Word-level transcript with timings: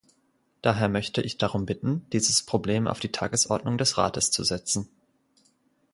Daher 0.63 0.89
möchte 0.89 1.21
ich 1.21 1.37
darum 1.37 1.67
bitten, 1.67 2.07
dieses 2.11 2.41
Problem 2.41 2.87
auf 2.87 2.99
die 2.99 3.11
Tagesordnung 3.11 3.77
des 3.77 3.99
Rates 3.99 4.31
zu 4.31 4.43
setzen. 4.43 4.89